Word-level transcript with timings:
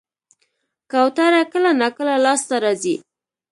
کوتره 0.91 1.41
کله 1.51 1.71
ناکله 1.79 2.15
لاس 2.25 2.41
ته 2.49 2.55
راځي. 2.63 2.95